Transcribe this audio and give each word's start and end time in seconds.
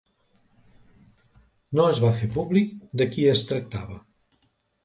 No 1.79 1.85
es 1.91 2.01
va 2.05 2.11
fer 2.21 2.31
públic 2.39 2.73
de 3.03 3.11
qui 3.13 3.29
es 3.35 3.47
tractava. 3.53 4.01